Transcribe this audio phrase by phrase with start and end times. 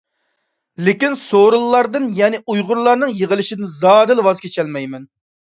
[0.87, 5.05] لېكىن، سورۇنلاردىن، يەنى ئۇيغۇرلارنىڭ يىغىلىشىدىن زادىلا ۋاز كېچەلمەيدۇ.